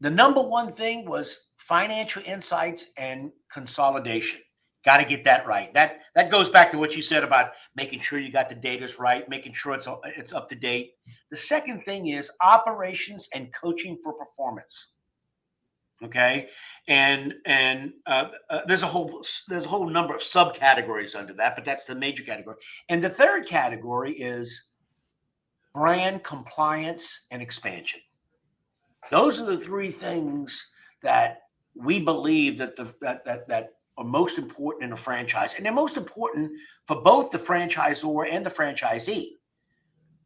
the 0.02 0.10
number 0.10 0.42
one 0.42 0.74
thing 0.74 1.06
was 1.06 1.48
financial 1.58 2.22
insights 2.26 2.88
and 2.98 3.32
consolidation. 3.52 4.42
Got 4.84 4.98
to 4.98 5.06
get 5.06 5.24
that 5.24 5.48
right. 5.48 5.74
That 5.74 6.02
that 6.14 6.30
goes 6.30 6.50
back 6.50 6.70
to 6.72 6.78
what 6.78 6.94
you 6.94 7.02
said 7.02 7.24
about 7.24 7.52
making 7.74 8.02
sure 8.02 8.20
you 8.20 8.32
got 8.32 8.50
the 8.50 8.56
data 8.56 8.92
right, 9.00 9.28
making 9.30 9.54
sure 9.54 9.74
it's 9.74 9.88
it's 10.18 10.34
up 10.34 10.50
to 10.50 10.56
date. 10.56 10.92
The 11.32 11.38
second 11.38 11.84
thing 11.86 12.08
is 12.08 12.30
operations 12.42 13.30
and 13.34 13.54
coaching 13.54 13.98
for 14.04 14.12
performance 14.12 14.96
okay? 16.04 16.50
And 16.88 17.34
and 17.46 17.94
uh, 18.06 18.30
uh, 18.50 18.62
there's 18.68 18.84
a 18.84 18.88
whole 18.88 19.24
there's 19.48 19.66
a 19.66 19.70
whole 19.70 19.90
number 19.90 20.14
of 20.14 20.22
subcategories 20.22 21.16
under 21.16 21.34
that 21.34 21.56
but 21.56 21.66
that's 21.66 21.86
the 21.86 21.96
major 21.96 22.24
category. 22.24 22.58
And 22.90 23.04
the 23.04 23.10
third 23.10 23.48
category 23.48 24.14
is 24.14 24.70
brand 25.74 26.24
compliance 26.24 27.28
and 27.32 27.42
expansion. 27.42 28.00
Those 29.10 29.40
are 29.40 29.46
the 29.46 29.58
three 29.58 29.92
things 29.92 30.74
that 31.02 31.42
we 31.76 32.00
believe 32.00 32.58
that 32.58 32.76
the 32.76 32.94
that 33.02 33.26
that, 33.26 33.48
that 33.48 33.70
are 33.98 34.04
most 34.04 34.38
important 34.38 34.86
in 34.86 34.94
a 34.94 34.98
franchise 34.98 35.54
and 35.56 35.66
they're 35.66 35.72
most 35.72 35.98
important 35.98 36.52
for 36.88 37.02
both 37.02 37.32
the 37.32 37.38
franchisor 37.38 38.28
and 38.32 38.46
the 38.46 38.50
franchisee. 38.50 39.34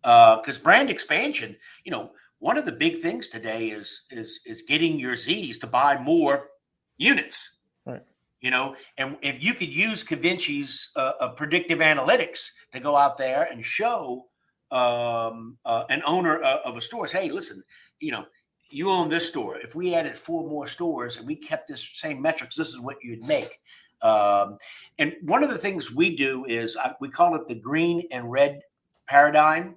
Because 0.02 0.58
uh, 0.58 0.64
brand 0.64 0.90
expansion 0.90 1.56
you 1.84 1.92
know 1.92 2.12
one 2.40 2.58
of 2.58 2.66
the 2.66 2.72
big 2.72 3.00
things 3.00 3.28
today 3.28 3.68
is 3.68 4.06
is 4.12 4.42
is 4.46 4.64
getting 4.64 5.00
your 5.00 5.16
Z's 5.16 5.58
to 5.60 5.68
buy 5.68 5.98
more 5.98 6.50
units. 6.98 7.58
Right. 7.86 8.04
You 8.42 8.52
know, 8.52 8.76
and 8.98 9.18
if 9.22 9.44
you 9.44 9.54
could 9.54 9.74
use 9.74 10.04
Qvinci's 10.04 10.92
uh, 10.96 11.14
uh, 11.20 11.30
predictive 11.30 11.80
analytics 11.80 12.50
to 12.74 12.80
go 12.80 12.96
out 12.96 13.18
there 13.18 13.44
and 13.52 13.66
show 13.66 14.26
um, 14.72 15.58
uh, 15.66 15.86
an 15.90 16.04
owner 16.06 16.44
uh, 16.44 16.60
of 16.64 16.78
a 16.78 16.82
store 16.82 17.08
say, 17.08 17.24
hey, 17.24 17.32
listen, 17.32 17.64
you 18.00 18.12
know, 18.12 18.26
you 18.70 18.92
own 18.92 19.10
this 19.10 19.28
store. 19.28 19.58
If 19.58 19.76
we 19.76 19.96
added 19.96 20.18
four 20.18 20.48
more 20.48 20.68
stores 20.68 21.18
and 21.18 21.26
we 21.26 21.36
kept 21.36 21.68
this 21.68 21.90
same 21.94 22.22
metrics, 22.22 22.56
this 22.56 22.68
is 22.68 22.80
what 22.80 22.98
you'd 23.02 23.24
make. 23.24 23.60
Um, 24.02 24.58
and 25.00 25.14
one 25.24 25.44
of 25.44 25.50
the 25.50 25.58
things 25.58 25.96
we 25.96 26.16
do 26.16 26.46
is 26.46 26.76
uh, 26.76 26.94
we 27.00 27.10
call 27.10 27.36
it 27.36 27.48
the 27.48 27.56
green 27.56 28.04
and 28.12 28.30
red 28.30 28.62
paradigm. 29.08 29.76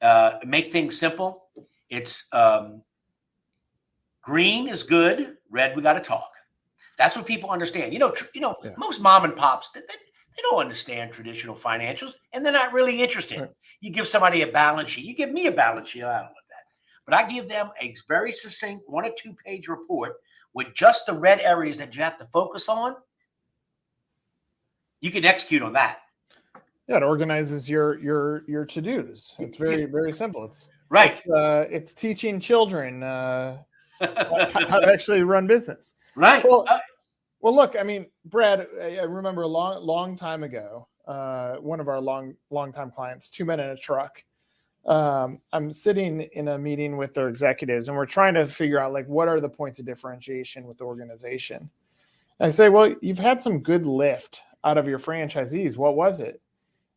Uh, 0.00 0.38
make 0.44 0.72
things 0.72 0.98
simple. 0.98 1.45
It's 1.90 2.26
um, 2.32 2.82
green 4.22 4.68
is 4.68 4.82
good, 4.82 5.36
red 5.50 5.76
we 5.76 5.82
got 5.82 5.94
to 5.94 6.00
talk. 6.00 6.30
That's 6.98 7.16
what 7.16 7.26
people 7.26 7.50
understand. 7.50 7.92
You 7.92 7.98
know, 7.98 8.10
tr- 8.10 8.26
you 8.34 8.40
know, 8.40 8.56
yeah. 8.64 8.72
most 8.78 9.00
mom 9.00 9.24
and 9.24 9.36
pops 9.36 9.70
they, 9.70 9.80
they, 9.80 10.42
don't 10.42 10.60
understand 10.60 11.12
traditional 11.12 11.54
financials, 11.54 12.12
and 12.32 12.44
they're 12.44 12.52
not 12.52 12.72
really 12.72 13.02
interested. 13.02 13.40
Right. 13.40 13.50
You 13.80 13.90
give 13.90 14.06
somebody 14.06 14.42
a 14.42 14.46
balance 14.46 14.90
sheet. 14.90 15.04
You 15.04 15.14
give 15.14 15.32
me 15.32 15.46
a 15.46 15.52
balance 15.52 15.88
sheet. 15.88 16.02
I 16.02 16.18
don't 16.18 16.24
want 16.24 16.34
that, 16.50 16.64
but 17.04 17.14
I 17.14 17.28
give 17.28 17.48
them 17.48 17.70
a 17.80 17.94
very 18.08 18.32
succinct 18.32 18.84
one 18.86 19.04
or 19.04 19.10
two 19.16 19.34
page 19.44 19.68
report 19.68 20.16
with 20.54 20.74
just 20.74 21.06
the 21.06 21.12
red 21.12 21.40
areas 21.40 21.78
that 21.78 21.94
you 21.94 22.02
have 22.02 22.18
to 22.18 22.26
focus 22.26 22.68
on. 22.68 22.96
You 25.00 25.10
can 25.10 25.24
execute 25.24 25.62
on 25.62 25.74
that. 25.74 25.98
Yeah, 26.88 26.98
it 26.98 27.02
organizes 27.02 27.68
your 27.68 27.98
your 27.98 28.44
your 28.46 28.64
to 28.64 28.80
dos. 28.80 29.34
It's 29.38 29.58
very 29.58 29.84
very 29.86 30.12
simple. 30.12 30.44
It's 30.44 30.68
right. 30.88 31.12
It's, 31.12 31.28
uh, 31.28 31.66
it's 31.70 31.94
teaching 31.94 32.40
children 32.40 33.02
uh, 33.02 33.58
how 34.00 34.80
to 34.80 34.90
actually 34.92 35.22
run 35.22 35.46
business. 35.46 35.94
Right. 36.14 36.44
Well, 36.44 36.64
uh, 36.68 36.78
well, 37.40 37.54
look, 37.54 37.76
I 37.78 37.82
mean, 37.82 38.06
Brad, 38.24 38.66
I 38.80 39.02
remember 39.02 39.42
a 39.42 39.46
long, 39.46 39.82
long 39.84 40.16
time 40.16 40.42
ago, 40.42 40.88
uh, 41.06 41.56
one 41.56 41.80
of 41.80 41.88
our 41.88 42.00
long, 42.00 42.34
long 42.50 42.72
time 42.72 42.90
clients, 42.90 43.30
two 43.30 43.44
men 43.44 43.60
in 43.60 43.70
a 43.70 43.76
truck. 43.76 44.24
Um, 44.86 45.40
I'm 45.52 45.72
sitting 45.72 46.22
in 46.32 46.48
a 46.48 46.58
meeting 46.58 46.96
with 46.96 47.12
their 47.12 47.28
executives, 47.28 47.88
and 47.88 47.96
we're 47.96 48.06
trying 48.06 48.34
to 48.34 48.46
figure 48.46 48.78
out 48.78 48.92
like 48.92 49.06
what 49.06 49.28
are 49.28 49.40
the 49.40 49.48
points 49.48 49.78
of 49.78 49.86
differentiation 49.86 50.64
with 50.64 50.78
the 50.78 50.84
organization. 50.84 51.70
And 52.38 52.46
I 52.46 52.50
say, 52.50 52.68
well, 52.68 52.94
you've 53.00 53.18
had 53.18 53.40
some 53.40 53.60
good 53.60 53.86
lift 53.86 54.42
out 54.64 54.78
of 54.78 54.86
your 54.86 54.98
franchisees. 54.98 55.76
What 55.76 55.96
was 55.96 56.20
it? 56.20 56.40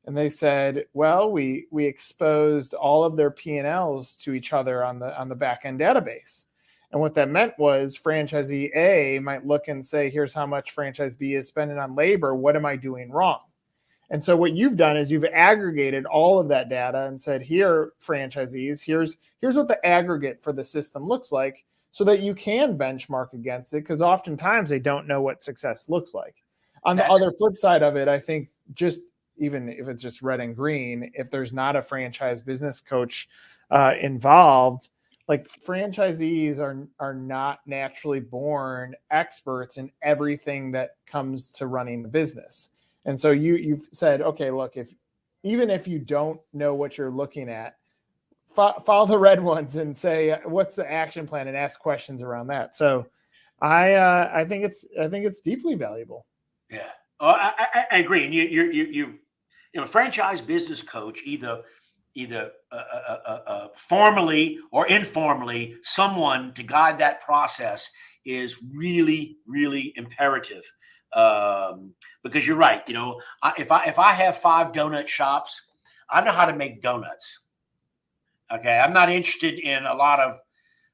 And 0.09 0.17
they 0.17 0.29
said, 0.29 0.85
well, 0.93 1.29
we 1.29 1.67
we 1.69 1.85
exposed 1.85 2.73
all 2.73 3.03
of 3.03 3.15
their 3.15 3.29
P 3.29 3.59
and 3.59 3.67
Ls 3.67 4.15
to 4.15 4.33
each 4.33 4.53
other 4.53 4.83
on 4.83 4.97
the 4.97 5.15
on 5.15 5.29
the 5.29 5.35
back 5.35 5.65
end 5.65 5.79
database. 5.79 6.47
And 6.91 6.99
what 6.99 7.13
that 7.13 7.29
meant 7.29 7.53
was 7.59 7.95
franchisee 7.95 8.75
A 8.75 9.19
might 9.19 9.45
look 9.45 9.67
and 9.67 9.85
say, 9.85 10.09
here's 10.09 10.33
how 10.33 10.47
much 10.47 10.71
franchise 10.71 11.13
B 11.13 11.35
is 11.35 11.47
spending 11.47 11.77
on 11.77 11.95
labor. 11.95 12.33
What 12.33 12.55
am 12.55 12.65
I 12.65 12.75
doing 12.75 13.11
wrong? 13.11 13.41
And 14.09 14.23
so 14.23 14.35
what 14.35 14.55
you've 14.55 14.77
done 14.77 14.97
is 14.97 15.11
you've 15.11 15.25
aggregated 15.25 16.07
all 16.07 16.39
of 16.39 16.47
that 16.47 16.69
data 16.69 17.05
and 17.05 17.21
said, 17.21 17.43
here, 17.43 17.91
franchisees, 18.03 18.83
here's 18.83 19.15
here's 19.41 19.55
what 19.55 19.67
the 19.67 19.85
aggregate 19.85 20.41
for 20.41 20.53
the 20.53 20.63
system 20.63 21.07
looks 21.07 21.31
like 21.31 21.65
so 21.91 22.03
that 22.05 22.21
you 22.21 22.33
can 22.33 22.79
benchmark 22.79 23.33
against 23.33 23.75
it 23.75 23.81
because 23.81 24.01
oftentimes 24.01 24.71
they 24.71 24.79
don't 24.79 25.07
know 25.07 25.21
what 25.21 25.43
success 25.43 25.87
looks 25.87 26.15
like. 26.15 26.37
On 26.83 26.95
the 26.95 27.05
other 27.11 27.31
flip 27.31 27.55
side 27.57 27.83
of 27.83 27.95
it, 27.95 28.07
I 28.07 28.17
think 28.17 28.49
just 28.73 29.01
even 29.39 29.69
if 29.69 29.87
it's 29.87 30.03
just 30.03 30.21
red 30.21 30.39
and 30.39 30.55
green, 30.55 31.11
if 31.13 31.31
there's 31.31 31.53
not 31.53 31.75
a 31.75 31.81
franchise 31.81 32.41
business 32.41 32.81
coach 32.81 33.29
uh, 33.71 33.93
involved, 33.99 34.89
like 35.27 35.47
franchisees 35.65 36.59
are 36.59 36.87
are 36.99 37.13
not 37.13 37.59
naturally 37.65 38.19
born 38.19 38.95
experts 39.11 39.77
in 39.77 39.91
everything 40.01 40.71
that 40.71 40.97
comes 41.05 41.51
to 41.53 41.67
running 41.67 42.01
the 42.01 42.09
business. 42.09 42.71
And 43.05 43.19
so 43.19 43.31
you 43.31 43.55
you've 43.55 43.87
said 43.91 44.21
okay 44.21 44.51
look 44.51 44.75
if 44.75 44.93
even 45.43 45.69
if 45.69 45.87
you 45.87 45.99
don't 45.99 46.41
know 46.51 46.73
what 46.73 46.97
you're 46.97 47.11
looking 47.11 47.47
at 47.47 47.77
fo- 48.53 48.79
follow 48.85 49.05
the 49.05 49.17
red 49.17 49.41
ones 49.41 49.77
and 49.77 49.95
say 49.95 50.35
what's 50.43 50.75
the 50.75 50.91
action 50.91 51.27
plan 51.27 51.47
and 51.47 51.55
ask 51.55 51.79
questions 51.79 52.21
around 52.21 52.47
that. 52.47 52.75
So 52.75 53.05
i 53.61 53.93
uh, 53.93 54.31
i 54.33 54.45
think 54.45 54.63
it's 54.63 54.85
i 54.99 55.07
think 55.07 55.25
it's 55.25 55.41
deeply 55.41 55.75
valuable. 55.75 56.25
Yeah. 56.69 56.89
Oh, 57.19 57.27
I, 57.27 57.53
I, 57.57 57.85
I 57.91 57.97
agree. 57.97 58.25
And 58.25 58.33
you 58.33 58.43
you 58.43 58.85
you 58.85 59.19
you 59.73 59.81
know 59.81 59.87
franchise 59.87 60.41
business 60.41 60.81
coach 60.81 61.21
either 61.25 61.61
either 62.15 62.51
uh, 62.71 62.75
uh, 62.75 63.17
uh, 63.25 63.39
uh, 63.47 63.67
formally 63.75 64.57
or 64.71 64.87
informally 64.87 65.75
someone 65.83 66.53
to 66.53 66.63
guide 66.63 66.97
that 66.97 67.21
process 67.21 67.89
is 68.25 68.59
really 68.73 69.37
really 69.47 69.93
imperative. 69.95 70.63
Um, 71.13 71.95
because 72.23 72.45
you're 72.45 72.55
right 72.55 72.87
you 72.87 72.93
know 72.93 73.19
I, 73.41 73.53
if 73.57 73.71
i 73.71 73.85
if 73.85 73.97
i 73.97 74.11
have 74.11 74.37
five 74.37 74.73
donut 74.73 75.07
shops 75.07 75.59
i 76.11 76.21
know 76.21 76.31
how 76.31 76.45
to 76.45 76.55
make 76.55 76.83
donuts. 76.83 77.45
Okay 78.53 78.77
i'm 78.77 78.93
not 78.93 79.09
interested 79.09 79.57
in 79.57 79.87
a 79.87 79.93
lot 79.93 80.19
of 80.19 80.39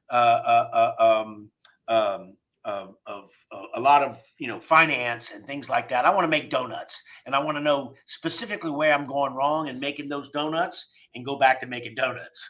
uh, 0.10 0.14
uh, 0.14 1.24
um, 1.26 1.50
um, 1.88 2.36
of, 2.66 2.96
of 3.06 3.30
a 3.76 3.80
lot 3.80 4.04
of 4.04 4.22
you 4.38 4.48
know 4.48 4.60
finance 4.60 5.32
and 5.32 5.46
things 5.46 5.70
like 5.70 5.88
that. 5.90 6.06
I 6.06 6.10
want 6.10 6.26
to 6.26 6.30
make 6.30 6.50
donuts, 6.50 7.04
and 7.26 7.36
I 7.36 7.40
want 7.40 7.58
to 7.58 7.62
know 7.62 7.94
specifically 8.06 8.72
where 8.72 8.94
I'm 8.94 9.08
going 9.08 9.34
wrong 9.34 9.68
in 9.68 9.80
making 9.80 10.10
those 10.10 10.30
donuts, 10.30 10.90
and 11.14 11.24
go 11.24 11.38
back 11.38 11.62
to 11.62 11.68
making 11.68 11.96
donuts. 11.96 12.50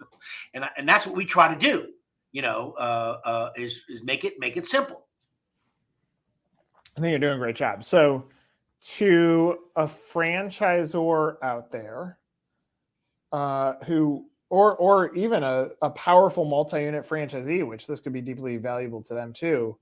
and 0.54 0.64
and 0.76 0.88
that's 0.88 1.06
what 1.06 1.16
we 1.16 1.24
try 1.24 1.52
to 1.52 1.58
do. 1.58 1.86
You 2.32 2.42
know, 2.42 2.74
uh, 2.78 3.18
uh, 3.24 3.50
is 3.56 3.82
is 3.88 4.04
make 4.04 4.24
it 4.24 4.34
make 4.38 4.56
it 4.56 4.66
simple. 4.66 5.06
I 6.96 7.00
think 7.00 7.10
you're 7.10 7.18
doing 7.18 7.34
a 7.34 7.38
great 7.38 7.56
job. 7.56 7.82
So, 7.82 8.26
to 8.96 9.58
a 9.74 9.84
franchisor 9.84 11.36
out 11.42 11.72
there 11.72 12.18
uh, 13.32 13.74
who 13.84 14.26
or 14.54 14.76
or 14.76 15.12
even 15.16 15.42
a, 15.42 15.70
a 15.82 15.90
powerful 15.90 16.44
multi-unit 16.44 17.04
franchisee, 17.04 17.66
which 17.66 17.88
this 17.88 18.00
could 18.00 18.12
be 18.12 18.20
deeply 18.20 18.56
valuable 18.56 19.02
to 19.02 19.14
them 19.14 19.32
too. 19.32 19.76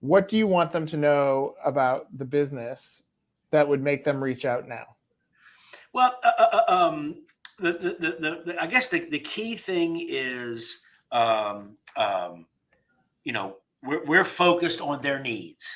What 0.00 0.28
do 0.28 0.36
you 0.36 0.46
want 0.46 0.72
them 0.72 0.84
to 0.86 0.98
know 0.98 1.54
about 1.64 2.06
the 2.16 2.26
business 2.26 3.02
that 3.50 3.66
would 3.66 3.82
make 3.82 4.04
them 4.04 4.22
reach 4.22 4.44
out 4.44 4.68
now? 4.68 4.84
Well, 5.94 6.18
uh, 6.22 6.32
uh, 6.38 6.60
uh 6.68 6.74
um, 6.74 7.22
the, 7.58 7.72
the, 7.72 7.96
the, 8.00 8.42
the, 8.44 8.62
I 8.62 8.66
guess 8.66 8.88
the, 8.88 9.08
the 9.08 9.20
key 9.20 9.56
thing 9.56 10.06
is, 10.06 10.80
um, 11.10 11.78
um, 11.96 12.44
you 13.22 13.32
know, 13.32 13.56
we're, 13.82 14.04
we're 14.04 14.24
focused 14.24 14.82
on 14.82 15.00
their 15.00 15.20
needs. 15.20 15.74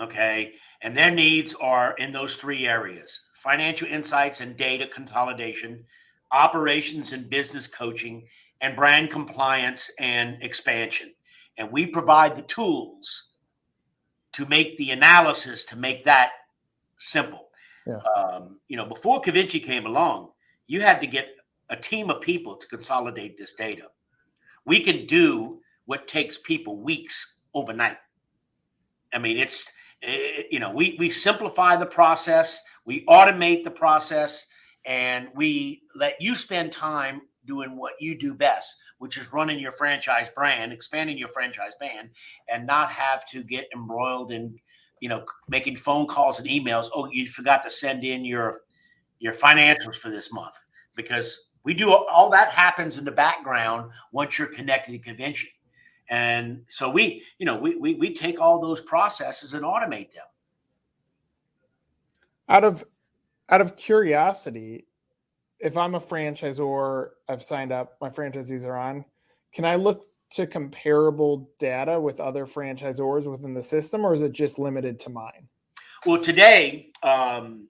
Okay. 0.00 0.54
And 0.82 0.94
their 0.94 1.10
needs 1.10 1.54
are 1.54 1.94
in 1.94 2.12
those 2.12 2.36
three 2.36 2.66
areas 2.66 3.20
financial 3.42 3.88
insights 3.88 4.40
and 4.40 4.56
data 4.56 4.86
consolidation, 4.86 5.84
operations 6.32 7.12
and 7.12 7.28
business 7.28 7.66
coaching, 7.66 8.26
and 8.60 8.76
brand 8.76 9.10
compliance 9.10 9.90
and 9.98 10.42
expansion. 10.42 11.12
And 11.58 11.70
we 11.70 11.86
provide 11.86 12.36
the 12.36 12.42
tools 12.42 13.32
to 14.32 14.46
make 14.46 14.78
the 14.78 14.90
analysis 14.90 15.64
to 15.66 15.76
make 15.76 16.04
that 16.04 16.30
simple. 16.98 17.48
Yeah. 17.86 17.98
Um, 18.16 18.60
you 18.68 18.76
know, 18.76 18.86
before 18.86 19.20
Qvinci 19.20 19.62
came 19.62 19.86
along, 19.86 20.30
you 20.66 20.80
had 20.80 21.00
to 21.00 21.06
get 21.06 21.28
a 21.68 21.76
team 21.76 22.08
of 22.10 22.20
people 22.20 22.56
to 22.56 22.66
consolidate 22.68 23.36
this 23.36 23.54
data. 23.54 23.88
We 24.64 24.80
can 24.80 25.06
do 25.06 25.60
what 25.86 26.06
takes 26.06 26.38
people 26.38 26.80
weeks 26.80 27.38
overnight. 27.52 27.96
I 29.12 29.18
mean, 29.18 29.38
it's 29.38 29.70
it, 30.00 30.46
you 30.50 30.60
know, 30.60 30.70
we 30.70 30.96
we 30.98 31.10
simplify 31.10 31.76
the 31.76 31.86
process, 31.86 32.62
we 32.84 33.04
automate 33.06 33.64
the 33.64 33.70
process, 33.70 34.44
and 34.84 35.28
we 35.34 35.82
let 35.94 36.20
you 36.20 36.34
spend 36.34 36.72
time 36.72 37.22
doing 37.44 37.76
what 37.76 37.94
you 38.00 38.16
do 38.16 38.34
best, 38.34 38.76
which 38.98 39.16
is 39.16 39.32
running 39.32 39.58
your 39.58 39.72
franchise 39.72 40.28
brand, 40.34 40.72
expanding 40.72 41.18
your 41.18 41.28
franchise 41.28 41.72
brand, 41.78 42.10
and 42.48 42.66
not 42.66 42.90
have 42.90 43.28
to 43.28 43.42
get 43.42 43.68
embroiled 43.74 44.32
in, 44.32 44.56
you 45.00 45.08
know, 45.08 45.24
making 45.48 45.76
phone 45.76 46.06
calls 46.06 46.38
and 46.38 46.48
emails. 46.48 46.88
Oh, 46.94 47.08
you 47.10 47.28
forgot 47.28 47.62
to 47.64 47.70
send 47.70 48.04
in 48.04 48.24
your 48.24 48.62
your 49.18 49.32
financials 49.32 49.94
for 49.96 50.10
this 50.10 50.32
month 50.32 50.54
because 50.96 51.50
we 51.64 51.74
do 51.74 51.92
all 51.92 52.28
that 52.30 52.50
happens 52.50 52.98
in 52.98 53.04
the 53.04 53.12
background 53.12 53.90
once 54.10 54.38
you're 54.38 54.48
connected 54.48 54.92
to 54.92 54.98
Qvinci. 54.98 55.46
And 56.10 56.64
so 56.68 56.90
we, 56.90 57.22
you 57.38 57.46
know, 57.46 57.56
we, 57.56 57.76
we 57.76 57.94
we 57.94 58.14
take 58.14 58.40
all 58.40 58.60
those 58.60 58.80
processes 58.80 59.54
and 59.54 59.62
automate 59.64 60.12
them. 60.12 60.26
Out 62.48 62.64
of 62.64 62.84
out 63.48 63.60
of 63.60 63.76
curiosity, 63.76 64.86
if 65.58 65.76
I'm 65.76 65.94
a 65.94 66.00
franchisor, 66.00 67.10
I've 67.28 67.42
signed 67.42 67.72
up, 67.72 67.96
my 68.00 68.08
franchisees 68.08 68.64
are 68.64 68.76
on, 68.76 69.04
can 69.54 69.64
I 69.64 69.76
look 69.76 70.06
to 70.30 70.46
comparable 70.46 71.50
data 71.58 72.00
with 72.00 72.18
other 72.18 72.46
franchisors 72.46 73.30
within 73.30 73.54
the 73.54 73.62
system, 73.62 74.04
or 74.04 74.14
is 74.14 74.22
it 74.22 74.32
just 74.32 74.58
limited 74.58 74.98
to 75.00 75.10
mine? 75.10 75.48
Well, 76.06 76.20
today, 76.20 76.90
um, 77.02 77.68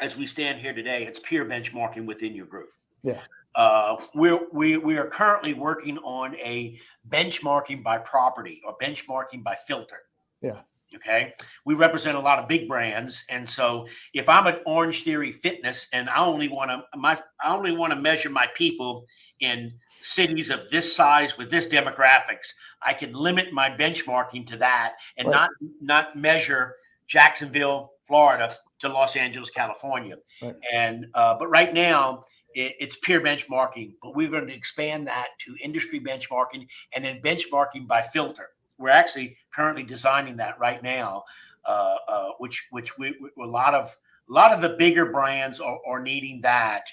as 0.00 0.16
we 0.16 0.26
stand 0.26 0.60
here 0.60 0.74
today, 0.74 1.04
it's 1.04 1.18
peer 1.20 1.44
benchmarking 1.44 2.04
within 2.04 2.34
your 2.34 2.46
group. 2.46 2.70
Yeah. 3.02 3.20
Uh, 3.54 3.96
we're, 4.14 4.40
we, 4.52 4.76
we 4.76 4.98
are 4.98 5.06
currently 5.06 5.54
working 5.54 5.98
on 5.98 6.36
a 6.36 6.78
benchmarking 7.08 7.82
by 7.82 7.98
property 7.98 8.60
or 8.66 8.76
benchmarking 8.78 9.42
by 9.42 9.56
filter. 9.66 10.02
Yeah. 10.42 10.60
Okay, 10.94 11.34
we 11.66 11.74
represent 11.74 12.16
a 12.16 12.20
lot 12.20 12.38
of 12.38 12.48
big 12.48 12.66
brands, 12.66 13.24
and 13.28 13.48
so 13.48 13.86
if 14.14 14.28
I'm 14.28 14.46
at 14.46 14.62
Orange 14.64 15.04
Theory 15.04 15.32
Fitness 15.32 15.86
and 15.92 16.08
I 16.08 16.24
only 16.24 16.48
want 16.48 16.70
to 16.70 16.82
my 16.98 17.18
I 17.42 17.54
only 17.54 17.72
want 17.72 17.92
to 17.92 17.98
measure 17.98 18.30
my 18.30 18.48
people 18.54 19.04
in 19.40 19.72
cities 20.00 20.48
of 20.48 20.70
this 20.70 20.94
size 20.94 21.36
with 21.36 21.50
this 21.50 21.66
demographics, 21.66 22.54
I 22.82 22.94
can 22.94 23.12
limit 23.12 23.52
my 23.52 23.68
benchmarking 23.68 24.46
to 24.48 24.56
that 24.58 24.94
and 25.16 25.28
right. 25.28 25.34
not 25.34 25.50
not 25.80 26.16
measure 26.16 26.76
Jacksonville, 27.06 27.92
Florida 28.06 28.54
to 28.80 28.88
Los 28.88 29.16
Angeles, 29.16 29.50
California. 29.50 30.16
Right. 30.40 30.54
And 30.72 31.06
uh, 31.14 31.36
but 31.38 31.48
right 31.48 31.74
now 31.74 32.24
it, 32.54 32.74
it's 32.80 32.96
peer 32.96 33.20
benchmarking, 33.20 33.94
but 34.02 34.14
we're 34.14 34.28
going 34.28 34.46
to 34.46 34.54
expand 34.54 35.06
that 35.08 35.28
to 35.40 35.56
industry 35.62 36.00
benchmarking 36.00 36.66
and 36.94 37.04
then 37.04 37.20
benchmarking 37.22 37.86
by 37.86 38.02
filter. 38.02 38.50
We're 38.78 38.90
actually 38.90 39.36
currently 39.54 39.82
designing 39.82 40.36
that 40.36 40.58
right 40.58 40.82
now, 40.82 41.24
uh, 41.64 41.96
uh, 42.08 42.28
which 42.38 42.66
which 42.70 42.96
we, 42.98 43.14
we, 43.20 43.44
a 43.44 43.46
lot 43.46 43.74
of 43.74 43.96
a 44.28 44.32
lot 44.32 44.52
of 44.52 44.60
the 44.60 44.70
bigger 44.70 45.06
brands 45.06 45.60
are, 45.60 45.78
are 45.86 46.00
needing 46.00 46.40
that 46.42 46.86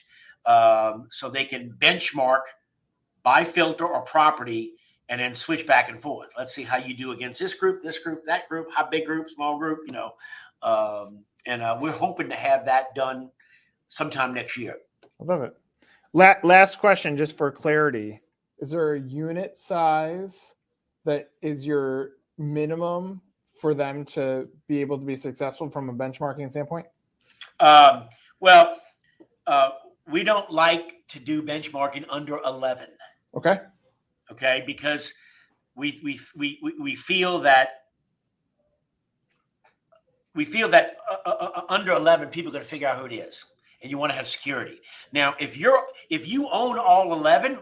um, 0.46 1.08
so 1.10 1.30
they 1.30 1.46
can 1.46 1.76
benchmark 1.80 2.42
by 3.24 3.44
filter 3.44 3.86
or 3.86 4.02
property 4.02 4.74
and 5.10 5.22
then 5.22 5.34
switch 5.34 5.68
back 5.68 5.90
and 5.90 6.02
forth. 6.02 6.30
Let's 6.38 6.54
see 6.54 6.64
how 6.64 6.78
you 6.78 6.96
do 6.96 7.12
against 7.12 7.40
this 7.40 7.54
group, 7.54 7.84
this 7.84 8.00
group, 8.00 8.26
that 8.26 8.50
group, 8.50 8.68
how 8.74 8.88
big 8.88 9.06
group, 9.06 9.30
small 9.30 9.58
group, 9.58 9.80
you 9.86 9.94
know. 9.94 10.14
Um, 10.62 11.20
and 11.46 11.62
uh, 11.62 11.78
we're 11.80 11.92
hoping 11.92 12.30
to 12.30 12.36
have 12.36 12.66
that 12.66 12.96
done 12.96 13.30
sometime 13.88 14.34
next 14.34 14.58
year. 14.58 14.78
I 15.22 15.24
love 15.24 15.44
it. 15.44 15.56
La- 16.14 16.36
last 16.44 16.80
question, 16.80 17.18
just 17.18 17.38
for 17.38 17.52
clarity: 17.52 18.22
Is 18.60 18.72
there 18.72 18.94
a 18.94 19.00
unit 19.00 19.58
size 19.58 20.56
that 21.06 21.32
is 21.42 21.66
your 21.66 22.12
minimum 22.38 23.22
for 23.60 23.74
them 23.74 24.04
to 24.06 24.48
be 24.68 24.82
able 24.82 25.00
to 25.00 25.06
be 25.06 25.16
successful 25.16 25.70
from 25.70 25.90
a 25.90 25.94
benchmarking 25.94 26.52
standpoint? 26.52 26.86
Um, 27.60 28.10
well, 28.40 28.78
uh, 29.48 29.70
we 30.08 30.24
don't 30.24 30.50
like 30.52 31.08
to 31.10 31.20
do 31.20 31.42
benchmarking 31.42 32.06
under 32.10 32.40
eleven. 32.40 32.88
Okay. 33.36 33.60
Okay, 34.32 34.64
because 34.66 35.14
we 35.76 36.00
we 36.04 36.20
we 36.36 36.74
we 36.80 36.96
feel 36.96 37.40
that 37.40 37.86
we 40.34 40.46
feel 40.46 40.68
that 40.70 40.98
uh, 41.10 41.18
uh, 41.26 41.30
uh 41.30 41.62
under 41.70 41.94
11 41.94 42.30
people 42.30 42.50
are 42.50 42.54
going 42.54 42.64
to 42.64 42.70
figure 42.70 42.88
out 42.88 42.98
who 42.98 43.06
it 43.06 43.14
is 43.14 43.46
and 43.82 43.90
you 43.90 43.98
want 43.98 44.12
to 44.12 44.16
have 44.16 44.28
security 44.28 44.80
now 45.14 45.34
if 45.40 45.56
you're 45.58 45.82
if 46.10 46.28
you 46.28 46.48
own 46.50 46.78
all 46.78 47.14
11 47.14 47.60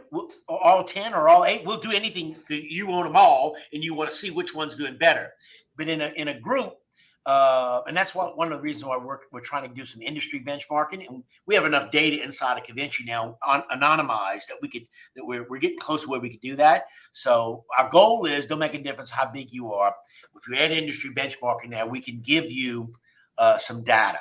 all 0.48 0.84
10 0.84 1.14
or 1.14 1.30
all 1.30 1.46
8 1.46 1.66
we'll 1.66 1.80
do 1.80 1.92
anything 1.92 2.36
you 2.50 2.90
own 2.92 3.04
them 3.04 3.16
all 3.16 3.56
and 3.74 3.84
you 3.84 3.94
want 3.94 4.10
to 4.10 4.16
see 4.16 4.32
which 4.32 4.54
one's 4.54 4.76
doing 4.76 4.98
better 4.98 5.32
but 5.78 5.88
in 5.90 6.02
a 6.02 6.12
in 6.16 6.30
a 6.30 6.40
group 6.40 6.78
uh, 7.26 7.82
and 7.88 7.96
that's 7.96 8.14
what 8.14 8.38
one 8.38 8.52
of 8.52 8.58
the 8.58 8.62
reasons 8.62 8.84
why 8.84 8.98
we're, 8.98 9.20
we're 9.32 9.40
trying 9.40 9.68
to 9.68 9.74
do 9.74 9.86
some 9.86 10.02
industry 10.02 10.44
benchmarking. 10.46 11.08
And 11.08 11.24
we 11.46 11.56
have 11.56 11.66
enough 11.66 11.90
data 11.90 12.22
inside 12.22 12.58
of 12.58 12.66
Qvinci 12.66 13.06
now, 13.06 13.38
on, 13.46 13.64
anonymized, 13.74 14.48
that 14.48 14.58
we 14.62 14.68
could 14.68 14.86
that 15.16 15.26
we're, 15.26 15.48
we're 15.48 15.60
getting 15.60 15.80
close 15.80 16.04
to 16.04 16.10
where 16.10 16.20
we 16.20 16.30
could 16.30 16.42
do 16.42 16.58
that. 16.58 16.88
So 17.14 17.64
our 17.78 17.90
goal 17.90 18.26
is 18.26 18.46
don't 18.46 18.60
make 18.60 18.74
a 18.74 18.84
difference 18.84 19.10
how 19.10 19.30
big 19.32 19.54
you 19.54 19.72
are. 19.72 19.96
If 20.36 20.48
you 20.48 20.56
add 20.58 20.72
industry 20.72 21.14
benchmarking 21.14 21.70
now, 21.70 21.88
we 21.88 22.02
can 22.02 22.20
give 22.20 22.52
you 22.52 22.92
uh, 23.38 23.58
some 23.58 23.84
data. 23.84 24.20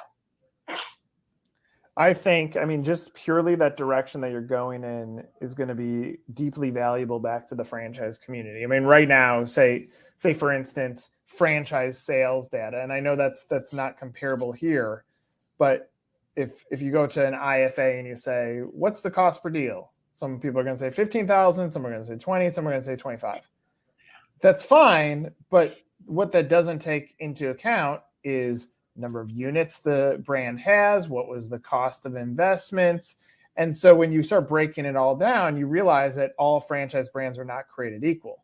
I 1.97 2.15
think, 2.15 2.57
I 2.57 2.65
mean, 2.65 2.83
just 2.83 3.13
purely 3.13 3.55
that 3.57 3.77
direction 3.77 4.23
that 4.23 4.31
you're 4.31 4.41
going 4.41 4.83
in 4.83 5.25
is 5.43 5.53
going 5.53 5.69
to 5.69 5.75
be 5.75 6.19
deeply 6.33 6.71
valuable 6.71 7.19
back 7.19 7.47
to 7.49 7.55
the 7.55 7.65
franchise 7.65 8.17
community. 8.17 8.65
I 8.65 8.67
mean, 8.67 8.85
right 8.85 9.07
now, 9.07 9.45
say, 9.45 9.89
say 10.17 10.33
for 10.33 10.53
instance, 10.53 11.11
franchise 11.27 11.99
sales 11.99 12.49
data, 12.49 12.83
and 12.83 12.93
I 12.93 13.01
know 13.01 13.15
that's 13.15 13.45
that's 13.45 13.73
not 13.73 13.99
comparable 13.99 14.53
here, 14.53 15.05
but 15.59 15.91
if 16.35 16.65
if 16.71 16.81
you 16.81 16.93
go 16.93 17.07
to 17.07 17.27
an 17.27 17.35
IFA 17.35 17.99
and 17.99 18.09
you 18.09 18.17
say, 18.17 18.61
"What's 18.61 19.03
the 19.03 19.11
cost 19.11 19.43
per 19.43 19.51
deal?" 19.51 19.93
Some 20.15 20.41
people 20.41 20.61
are 20.61 20.65
going 20.65 20.77
to 20.77 20.81
say 20.81 20.91
fifteen 20.91 21.27
thousand, 21.27 21.73
some 21.73 21.87
are 21.87 21.91
going 21.91 22.03
to 22.03 22.09
say 22.09 22.17
twenty, 22.17 22.51
some 22.51 22.67
are 22.67 22.71
going 22.71 22.81
to 22.81 22.87
say 22.87 22.97
twenty 22.97 23.19
five. 23.19 23.49
That's 24.41 24.63
fine, 24.63 25.31
but 25.51 25.77
what 26.07 26.33
that 26.33 26.49
doesn't 26.49 26.81
take 26.81 27.15
into 27.19 27.51
account 27.51 28.01
is 28.25 28.69
number 28.97 29.21
of 29.21 29.31
units 29.31 29.79
the 29.79 30.23
brand 30.25 30.61
has, 30.61 31.09
what 31.09 31.29
was 31.29 31.49
the 31.49 31.59
cost 31.59 32.05
of 32.05 32.17
investment. 32.17 33.15
And 33.57 33.77
so 33.77 33.95
when 33.95 34.13
you 34.13 34.23
start 34.23 34.49
breaking 34.49 34.85
it 34.85 34.97
all 34.97 35.17
down, 35.17 35.57
you 35.57 35.67
realize 35.67 36.17
that 36.17 36.33
all 36.39 36.61
franchise 36.61 37.09
brands 37.09 37.39
are 37.39 37.45
not 37.45 37.69
created 37.69 38.05
equal 38.05 38.43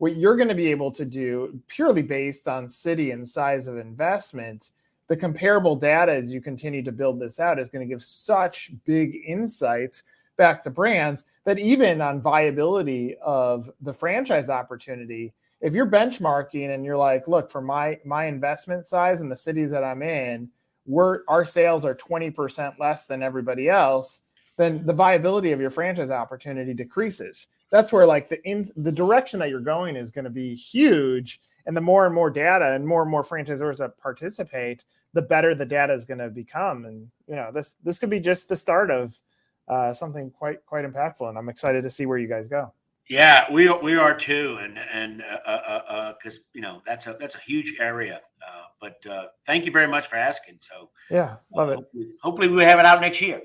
what 0.00 0.16
you're 0.16 0.36
going 0.36 0.48
to 0.48 0.54
be 0.54 0.70
able 0.70 0.90
to 0.90 1.04
do 1.04 1.60
purely 1.68 2.00
based 2.00 2.48
on 2.48 2.70
city 2.70 3.10
and 3.10 3.28
size 3.28 3.66
of 3.66 3.76
investment 3.76 4.70
the 5.08 5.16
comparable 5.16 5.76
data 5.76 6.12
as 6.12 6.32
you 6.32 6.40
continue 6.40 6.82
to 6.82 6.92
build 6.92 7.20
this 7.20 7.38
out 7.38 7.58
is 7.58 7.68
going 7.68 7.86
to 7.86 7.94
give 7.94 8.02
such 8.02 8.72
big 8.86 9.20
insights 9.26 10.02
back 10.36 10.62
to 10.62 10.70
brands 10.70 11.24
that 11.44 11.58
even 11.58 12.00
on 12.00 12.20
viability 12.20 13.14
of 13.22 13.70
the 13.82 13.92
franchise 13.92 14.48
opportunity 14.48 15.34
if 15.60 15.74
you're 15.74 15.86
benchmarking 15.86 16.74
and 16.74 16.84
you're 16.84 16.96
like 16.96 17.28
look 17.28 17.50
for 17.50 17.60
my 17.60 17.98
my 18.04 18.26
investment 18.26 18.86
size 18.86 19.20
and 19.20 19.30
the 19.30 19.36
cities 19.36 19.70
that 19.70 19.84
i'm 19.84 20.02
in 20.02 20.48
we're 20.86 21.20
our 21.28 21.44
sales 21.44 21.84
are 21.84 21.94
20% 21.94 22.78
less 22.78 23.06
than 23.06 23.22
everybody 23.22 23.68
else 23.68 24.22
then 24.60 24.84
the 24.84 24.92
viability 24.92 25.52
of 25.52 25.60
your 25.60 25.70
franchise 25.70 26.10
opportunity 26.10 26.74
decreases. 26.74 27.46
That's 27.70 27.92
where 27.92 28.04
like 28.04 28.28
the 28.28 28.46
in 28.46 28.70
the 28.76 28.92
direction 28.92 29.38
that 29.40 29.48
you're 29.48 29.58
going 29.58 29.96
is 29.96 30.10
going 30.10 30.26
to 30.26 30.30
be 30.30 30.54
huge. 30.54 31.40
And 31.64 31.74
the 31.74 31.80
more 31.80 32.04
and 32.04 32.14
more 32.14 32.28
data 32.28 32.74
and 32.74 32.86
more 32.86 33.00
and 33.00 33.10
more 33.10 33.24
franchisors 33.24 33.78
that 33.78 33.96
participate 33.96 34.84
the 35.14 35.22
better 35.22 35.54
the 35.54 35.64
data 35.64 35.94
is 35.94 36.04
going 36.04 36.18
to 36.18 36.28
become. 36.28 36.84
And 36.84 37.08
you 37.26 37.36
know 37.36 37.50
this 37.54 37.76
this 37.82 37.98
could 37.98 38.10
be 38.10 38.20
just 38.20 38.50
the 38.50 38.56
start 38.56 38.90
of 38.90 39.18
uh, 39.66 39.94
something 39.94 40.30
quite 40.30 40.64
quite 40.66 40.84
impactful. 40.84 41.26
And 41.28 41.38
i'm 41.38 41.48
excited 41.48 41.82
to 41.84 41.90
see 41.90 42.04
where 42.04 42.18
you 42.18 42.28
guys 42.28 42.46
go 42.46 42.70
yeah 43.10 43.44
we 43.52 43.68
we 43.82 43.96
are 43.96 44.16
too 44.16 44.56
and 44.62 44.78
and 44.78 45.18
because 45.18 45.34
uh, 45.46 45.90
uh, 45.90 45.92
uh 45.92 46.30
you 46.54 46.62
know 46.62 46.80
that's 46.86 47.06
a 47.06 47.16
that's 47.20 47.34
a 47.34 47.40
huge 47.40 47.76
area 47.78 48.20
uh, 48.46 48.62
but 48.80 49.04
uh, 49.10 49.26
thank 49.46 49.66
you 49.66 49.72
very 49.72 49.88
much 49.88 50.06
for 50.06 50.16
asking 50.16 50.56
so 50.60 50.88
yeah 51.10 51.36
love 51.54 51.68
it 51.68 51.76
hopefully, 51.76 52.08
hopefully 52.22 52.48
we 52.48 52.64
have 52.64 52.78
it 52.78 52.86
out 52.86 53.00
next 53.02 53.20
year 53.20 53.42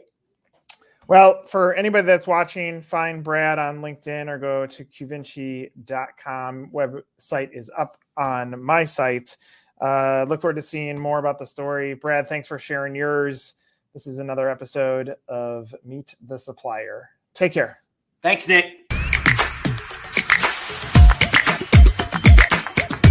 well, 1.07 1.43
for 1.45 1.75
anybody 1.75 2.07
that's 2.07 2.25
watching, 2.25 2.81
find 2.81 3.23
Brad 3.23 3.59
on 3.59 3.79
LinkedIn 3.79 4.27
or 4.27 4.39
go 4.39 4.65
to 4.65 4.83
qvinci.com. 4.83 6.71
Website 6.73 7.49
is 7.51 7.69
up 7.77 7.97
on 8.17 8.59
my 8.63 8.85
site. 8.85 9.37
Uh, 9.79 10.25
look 10.27 10.41
forward 10.41 10.55
to 10.55 10.63
seeing 10.63 10.99
more 10.99 11.19
about 11.19 11.37
the 11.37 11.45
story. 11.45 11.93
Brad, 11.93 12.25
thanks 12.25 12.47
for 12.47 12.57
sharing 12.57 12.95
yours. 12.95 13.53
This 13.93 14.07
is 14.07 14.17
another 14.17 14.49
episode 14.49 15.15
of 15.27 15.75
Meet 15.83 16.15
the 16.25 16.39
Supplier. 16.39 17.11
Take 17.35 17.51
care. 17.51 17.83
Thanks, 18.23 18.47
Nick. 18.47 18.84